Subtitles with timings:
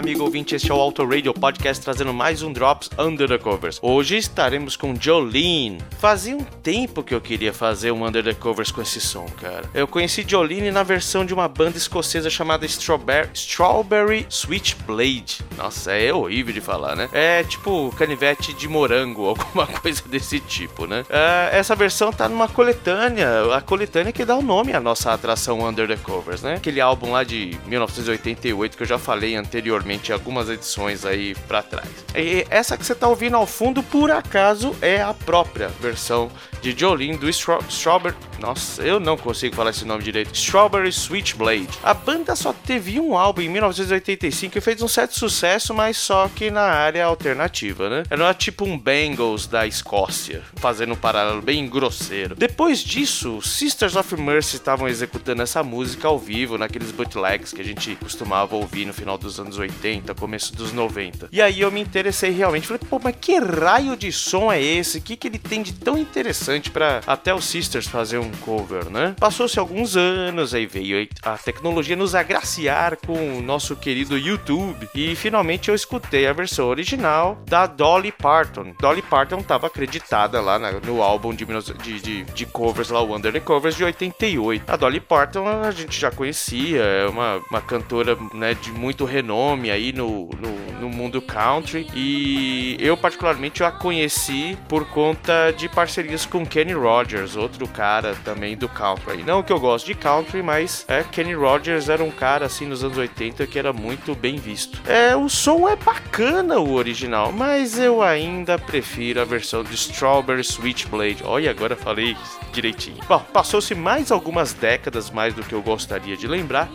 [0.00, 3.78] Amigo ouvinte, este é o Auto Radio Podcast trazendo mais um Drops Under the Covers.
[3.82, 5.76] Hoje estaremos com Jolene.
[5.98, 9.68] Fazia um tempo que eu queria fazer um Under the Covers com esse som, cara.
[9.74, 15.40] Eu conheci Jolene na versão de uma banda escocesa chamada Strawberry, Strawberry Switchblade.
[15.58, 17.10] Nossa, é horrível de falar, né?
[17.12, 21.04] É tipo canivete de morango, alguma coisa desse tipo, né?
[21.10, 25.62] É, essa versão tá numa coletânea, a coletânea que dá o nome à nossa atração
[25.62, 26.54] Under the Covers, né?
[26.54, 31.88] Aquele álbum lá de 1988 que eu já falei anteriormente algumas edições aí para trás.
[32.14, 36.78] E essa que você tá ouvindo ao fundo, por acaso, é a própria versão de
[36.78, 38.16] Jolene do Stra Strawberry.
[38.38, 40.34] Nossa, eu não consigo falar esse nome direito.
[40.34, 41.68] Strawberry Switchblade.
[41.82, 46.28] A banda só teve um álbum em 1985 e fez um certo sucesso, mas só
[46.28, 48.02] que na área alternativa, né?
[48.10, 52.34] Era tipo um Bengals da Escócia, fazendo um paralelo bem grosseiro.
[52.34, 57.64] Depois disso, Sisters of Mercy estavam executando essa música ao vivo, naqueles bootlegs que a
[57.64, 59.69] gente costumava ouvir no final dos anos 80,
[60.14, 61.28] começo dos 90.
[61.32, 64.98] E aí eu me interessei realmente, falei, pô, mas que raio de som é esse?
[64.98, 68.88] O que, que ele tem de tão interessante para até os Sisters fazer um cover,
[68.90, 69.14] né?
[69.18, 75.14] Passou-se alguns anos, aí veio a tecnologia nos agraciar com o nosso querido YouTube e
[75.14, 78.72] finalmente eu escutei a versão original da Dolly Parton.
[78.80, 81.44] Dolly Parton estava acreditada lá na, no álbum de,
[81.82, 84.64] de, de, de, covers lá, o Under the Covers de 88.
[84.66, 89.59] A Dolly Parton a gente já conhecia, é uma, uma cantora né, de muito renome
[89.68, 96.24] aí no, no, no mundo country e eu particularmente a conheci por conta de parcerias
[96.24, 99.24] com Kenny Rogers, outro cara também do country.
[99.24, 102.84] Não que eu gosto de country, mas é Kenny Rogers era um cara assim nos
[102.84, 104.80] anos 80 que era muito bem visto.
[104.88, 110.44] É, o som é bacana o original, mas eu ainda prefiro a versão de Strawberry
[110.44, 111.22] Switchblade.
[111.24, 112.16] Olha, agora falei
[112.52, 112.98] direitinho.
[113.08, 116.70] Bom, passou-se mais algumas décadas mais do que eu gostaria de lembrar.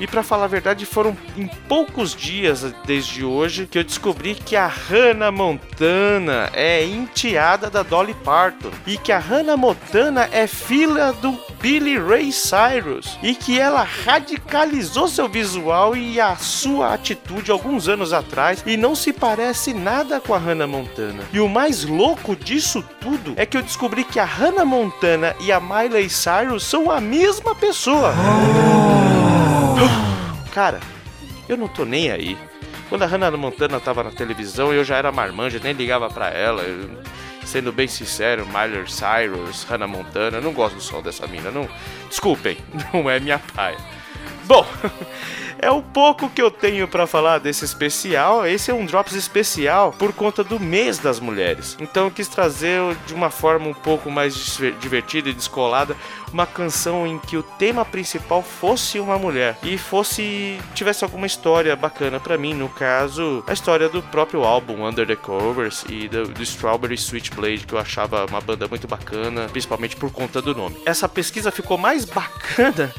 [0.00, 4.56] E para falar a verdade, foram em poucos dias desde hoje que eu descobri que
[4.56, 11.12] a Hannah Montana é enteada da Dolly Parton e que a Hannah Montana é filha
[11.12, 17.88] do Billy Ray Cyrus e que ela radicalizou seu visual e a sua atitude alguns
[17.88, 21.22] anos atrás e não se parece nada com a Hannah Montana.
[21.32, 25.52] E o mais louco disso tudo é que eu descobri que a Hannah Montana e
[25.52, 28.12] a Miley Cyrus são a mesma pessoa.
[28.12, 29.13] Oh.
[30.54, 30.78] Cara,
[31.48, 32.38] eu não tô nem aí.
[32.88, 36.62] Quando a Hannah Montana tava na televisão, eu já era marmanja, nem ligava para ela.
[36.62, 37.02] Eu,
[37.44, 41.50] sendo bem sincero, Miley Cyrus, Hannah Montana, eu não gosto do som dessa mina.
[41.50, 41.68] Não,
[42.08, 42.56] desculpem,
[42.94, 43.78] não é minha praia.
[44.44, 44.64] Bom,
[45.58, 48.46] é o pouco que eu tenho para falar desse especial.
[48.46, 51.76] Esse é um Drops especial por conta do mês das mulheres.
[51.80, 54.34] Então eu quis trazer de uma forma um pouco mais
[54.80, 55.96] divertida e descolada
[56.32, 61.74] uma canção em que o tema principal fosse uma mulher e fosse tivesse alguma história
[61.76, 66.26] bacana para mim, no caso, a história do próprio álbum Under the Covers e do,
[66.26, 70.76] do Strawberry Switchblade, que eu achava uma banda muito bacana, principalmente por conta do nome.
[70.84, 72.92] Essa pesquisa ficou mais bacana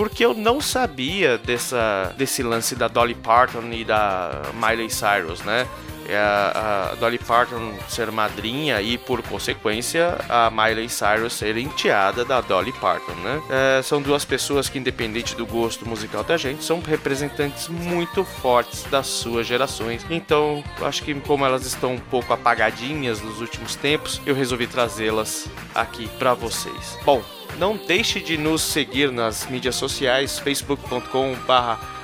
[0.00, 5.66] porque eu não sabia dessa, desse lance da Dolly Parton e da Miley Cyrus, né?
[6.08, 12.40] É a, Dolly Parton ser madrinha e, por consequência, a Miley Cyrus ser enteada da
[12.40, 13.40] Dolly Parton, né?
[13.48, 18.82] É, são duas pessoas que, independente do gosto musical da gente, são representantes muito fortes
[18.84, 20.04] das suas gerações.
[20.10, 25.48] Então, acho que como elas estão um pouco apagadinhas nos últimos tempos, eu resolvi trazê-las
[25.72, 26.98] aqui para vocês.
[27.04, 27.22] Bom,
[27.60, 30.40] não deixe de nos seguir nas mídias sociais,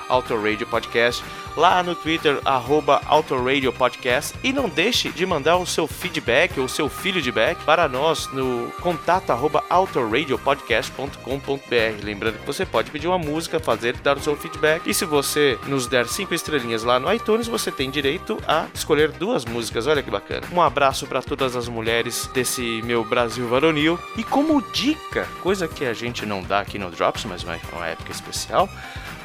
[0.09, 1.22] facebook.com/barra Podcast
[1.56, 4.34] lá no Twitter, arroba Autoradio Podcast.
[4.44, 9.31] E não deixe de mandar o seu feedback ou seu feedback para nós no contato
[9.31, 12.05] arroba autoradiopodcast.com.br.
[12.05, 14.87] Lembrando que você pode pedir uma música, fazer dar o seu feedback.
[14.87, 19.11] E se você nos der cinco estrelinhas lá no iTunes, você tem direito a escolher
[19.12, 19.87] duas músicas.
[19.87, 20.47] Olha que bacana.
[20.52, 23.99] Um abraço para todas as mulheres desse meu Brasil varonil.
[24.17, 27.87] E como dica, coisa que a gente não dá aqui no Drops, mas é uma
[27.87, 28.69] época especial.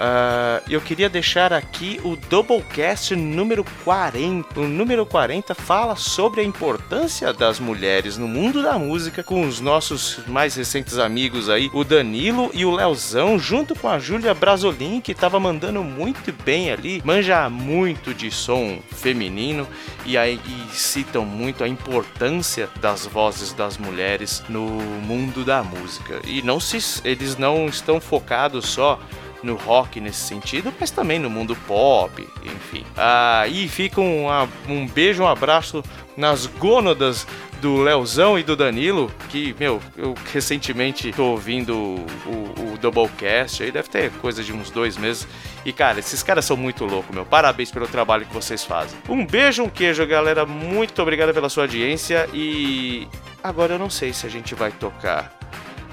[0.01, 4.59] Uh, eu queria deixar aqui o Doublecast número 40.
[4.59, 9.59] O número 40 fala sobre a importância das mulheres no mundo da música com os
[9.59, 15.01] nossos mais recentes amigos aí, o Danilo e o Leozão, junto com a Júlia Brasolin,
[15.01, 19.68] que tava mandando muito bem ali, manja muito de som feminino
[20.03, 26.19] e aí e citam muito a importância das vozes das mulheres no mundo da música.
[26.25, 29.00] E não se eles não estão focados só
[29.43, 32.85] no rock nesse sentido, mas também no mundo pop, enfim.
[32.95, 34.27] Ah, e fica um,
[34.67, 35.83] um beijo, um abraço
[36.15, 37.25] nas gônadas
[37.61, 43.61] do Leozão e do Danilo, que, meu, eu recentemente tô ouvindo o, o, o Doublecast,
[43.61, 45.27] aí deve ter coisa de uns dois meses.
[45.63, 47.23] E, cara, esses caras são muito loucos, meu.
[47.23, 48.97] Parabéns pelo trabalho que vocês fazem.
[49.07, 50.43] Um beijo, um queijo, galera.
[50.43, 52.27] Muito obrigado pela sua audiência.
[52.33, 53.07] E
[53.43, 55.31] agora eu não sei se a gente vai tocar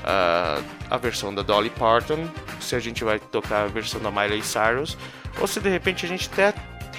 [0.09, 2.29] a versão da Dolly Parton,
[2.61, 4.97] se a gente vai tocar a versão da Miley Cyrus,
[5.39, 6.55] ou se de repente a gente até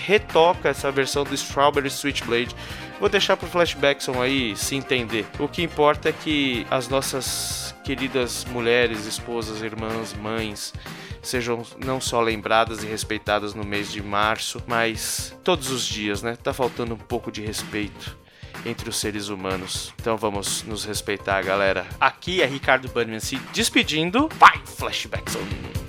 [0.05, 2.55] retoca essa versão do Strawberry Switchblade.
[2.99, 5.25] Vou deixar pro Flashbackson aí se entender.
[5.39, 10.73] O que importa é que as nossas queridas mulheres, esposas, irmãs, mães
[11.21, 16.37] sejam não só lembradas e respeitadas no mês de março, mas todos os dias, né?
[16.41, 18.17] Tá faltando um pouco de respeito
[18.65, 19.93] entre os seres humanos.
[19.99, 21.85] Então vamos nos respeitar, galera.
[21.99, 24.29] Aqui é Ricardo Bannerman se despedindo.
[24.39, 25.88] Vai, Flashbackson!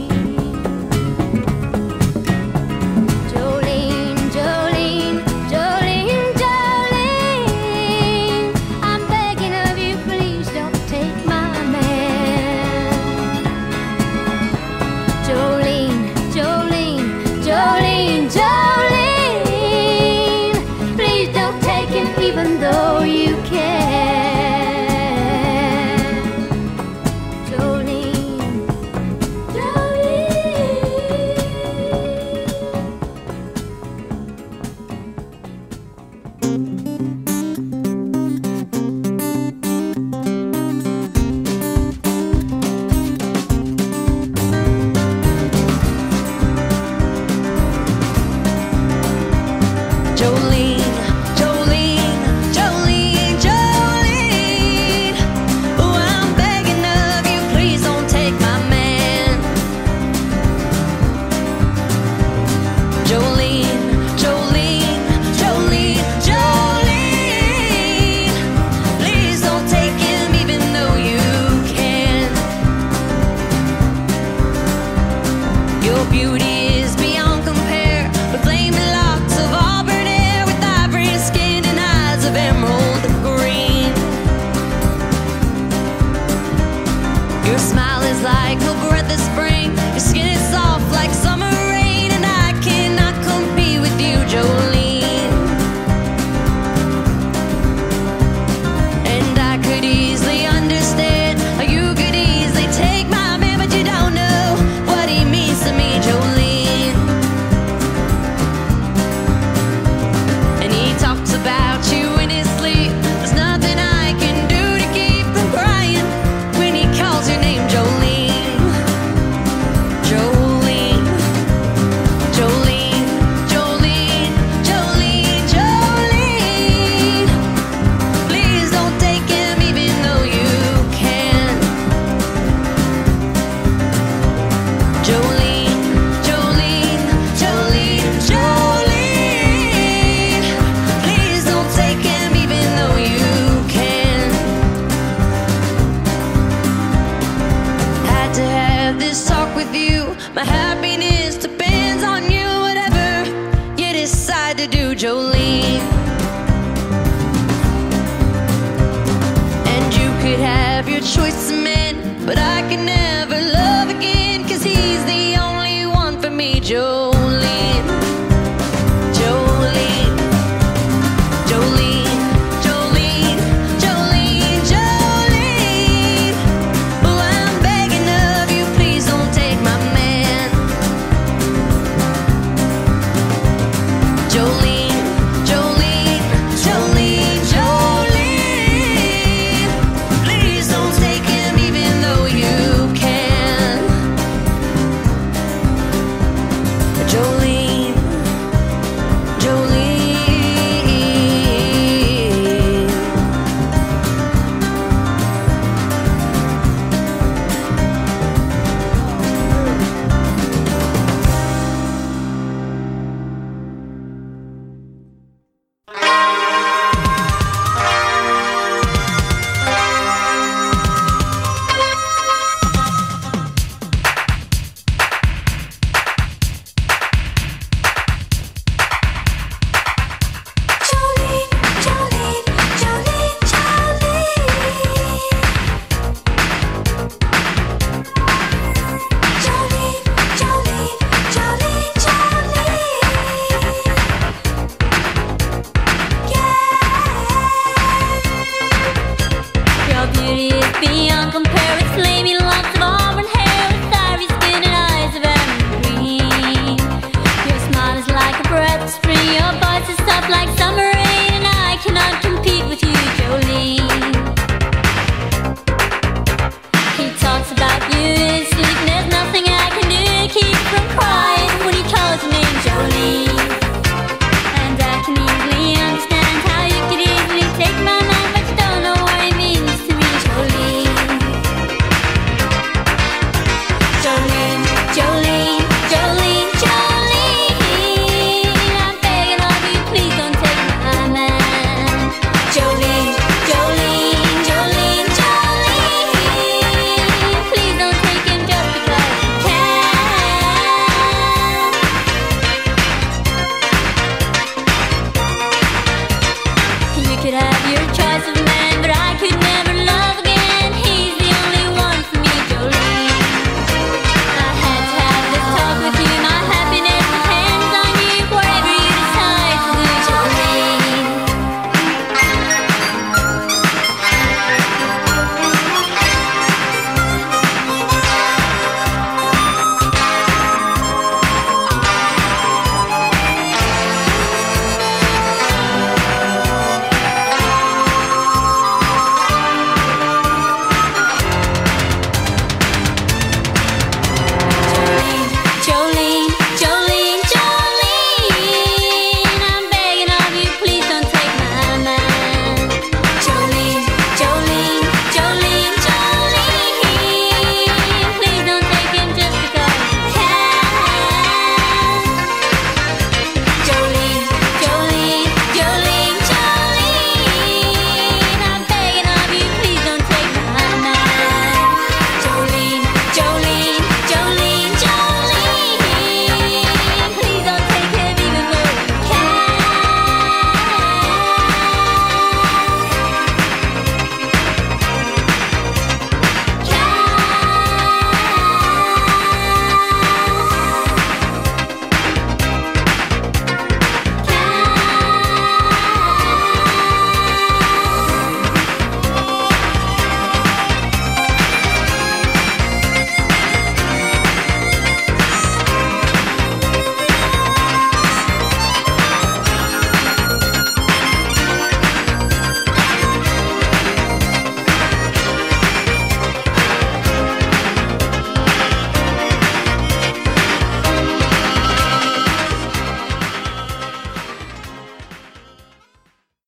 [88.11, 88.59] is like.
[88.61, 89.50] a breath of spring.